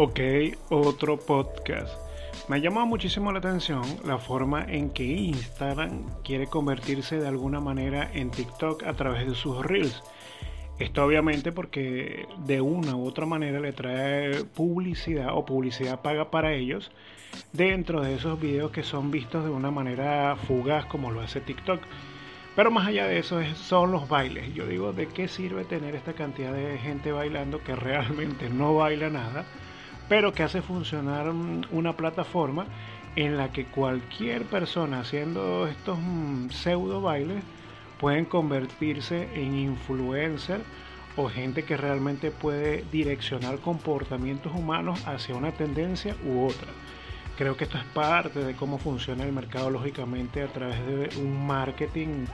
[0.00, 0.20] Ok,
[0.70, 1.92] otro podcast.
[2.48, 7.58] Me ha llamado muchísimo la atención la forma en que Instagram quiere convertirse de alguna
[7.58, 10.04] manera en TikTok a través de sus reels.
[10.78, 16.52] Esto obviamente porque de una u otra manera le trae publicidad o publicidad paga para
[16.52, 16.92] ellos
[17.52, 21.80] dentro de esos videos que son vistos de una manera fugaz como lo hace TikTok.
[22.54, 24.54] Pero más allá de eso son los bailes.
[24.54, 29.10] Yo digo, ¿de qué sirve tener esta cantidad de gente bailando que realmente no baila
[29.10, 29.44] nada?
[30.08, 31.30] Pero que hace funcionar
[31.70, 32.66] una plataforma
[33.16, 37.42] en la que cualquier persona haciendo estos mm, pseudo bailes
[37.98, 40.60] pueden convertirse en influencer
[41.16, 46.68] o gente que realmente puede direccionar comportamientos humanos hacia una tendencia u otra.
[47.36, 51.46] Creo que esto es parte de cómo funciona el mercado lógicamente a través de un
[51.46, 52.26] marketing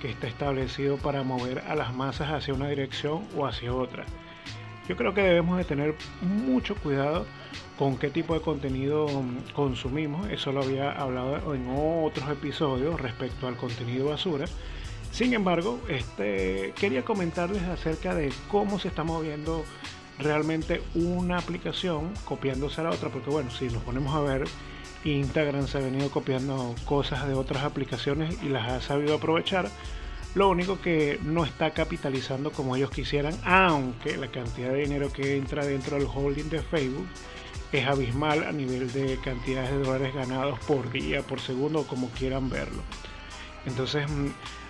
[0.00, 4.04] que está establecido para mover a las masas hacia una dirección o hacia otra.
[4.88, 7.26] Yo creo que debemos de tener mucho cuidado
[7.78, 9.06] con qué tipo de contenido
[9.54, 10.28] consumimos.
[10.30, 14.46] Eso lo había hablado en otros episodios respecto al contenido basura.
[15.12, 19.64] Sin embargo, este, quería comentarles acerca de cómo se está moviendo
[20.18, 24.44] realmente una aplicación copiándose a la otra, porque bueno, si nos ponemos a ver,
[25.04, 29.70] Instagram se ha venido copiando cosas de otras aplicaciones y las ha sabido aprovechar
[30.34, 35.36] lo único que no está capitalizando como ellos quisieran, aunque la cantidad de dinero que
[35.36, 37.06] entra dentro del holding de Facebook
[37.72, 42.48] es abismal a nivel de cantidades de dólares ganados por día, por segundo, como quieran
[42.48, 42.82] verlo.
[43.66, 44.28] Entonces mm,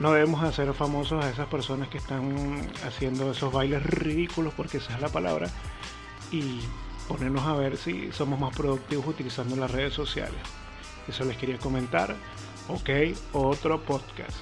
[0.00, 4.94] no debemos hacer famosos a esas personas que están haciendo esos bailes ridículos, porque esa
[4.94, 5.48] es la palabra,
[6.32, 6.60] y
[7.06, 10.40] ponernos a ver si somos más productivos utilizando las redes sociales.
[11.08, 12.14] Eso les quería comentar.
[12.68, 12.90] Ok,
[13.32, 14.36] otro podcast.